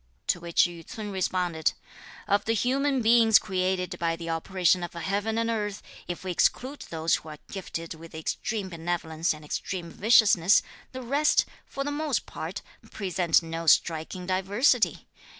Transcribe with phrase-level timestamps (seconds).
[0.25, 1.73] To which Yü ts'un responded:
[2.27, 6.85] "Of the human beings created by the operation of heaven and earth, if we exclude
[6.89, 12.25] those who are gifted with extreme benevolence and extreme viciousness, the rest, for the most
[12.25, 15.07] part, present no striking diversity.